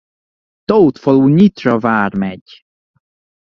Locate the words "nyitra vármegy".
1.27-2.63